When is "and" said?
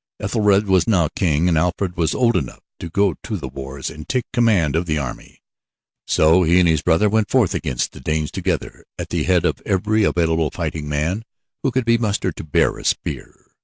1.47-1.59, 3.91-4.09, 6.59-6.67